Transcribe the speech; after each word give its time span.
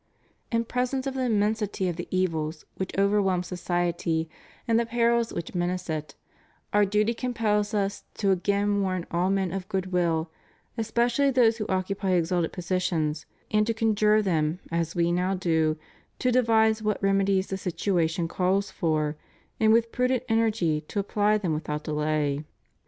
In 0.51 0.65
presence 0.65 1.05
of 1.05 1.13
the 1.13 1.25
immensity 1.25 1.87
of 1.87 1.95
the 1.95 2.07
evils 2.09 2.65
which 2.73 2.89
over 2.97 3.21
whelm 3.21 3.43
society 3.43 4.27
and 4.67 4.79
the 4.79 4.85
perils 4.87 5.31
which 5.31 5.53
menace 5.53 5.91
it, 5.91 6.15
Our 6.73 6.85
duty 6.85 7.13
compels 7.13 7.75
Us 7.75 8.03
to 8.15 8.31
again 8.31 8.81
warn 8.81 9.05
all 9.11 9.29
men 9.29 9.51
of 9.51 9.69
good 9.69 9.91
will, 9.91 10.31
especially 10.75 11.29
those 11.29 11.57
who 11.57 11.67
occupy 11.69 12.13
exalted 12.13 12.51
positions, 12.51 13.27
and 13.51 13.67
to 13.67 13.75
conjure 13.75 14.23
them 14.23 14.59
as 14.71 14.95
We 14.95 15.11
now 15.11 15.35
do, 15.35 15.77
to 16.17 16.31
devise 16.31 16.81
what 16.81 16.97
remedies 17.03 17.49
the 17.49 17.57
situation 17.59 18.27
calls 18.27 18.71
for 18.71 19.17
and 19.59 19.71
with 19.71 19.91
prudent 19.91 20.23
energy 20.27 20.81
to 20.87 20.99
apply 20.99 21.37
them 21.37 21.53
without 21.53 21.83
delay. 21.83 22.43